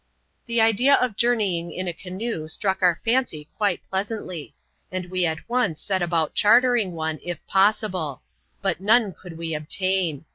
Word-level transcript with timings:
The 0.47 0.59
idea 0.59 0.95
of 0.95 1.15
journeying 1.15 1.71
in 1.71 1.87
a 1.87 1.93
canoe 1.93 2.47
struck 2.47 2.81
our 2.81 2.99
fancy 3.05 3.47
quite 3.55 3.87
pleasantly; 3.87 4.55
and 4.91 5.05
we 5.11 5.27
at 5.27 5.47
once 5.47 5.79
set 5.79 6.01
about 6.01 6.33
chartering 6.33 6.93
one, 6.93 7.19
if 7.23 7.39
pos 7.45 7.81
isible. 7.81 8.21
But 8.63 8.81
none 8.81 9.13
could 9.13 9.37
we 9.37 9.53
obtain. 9.53 10.25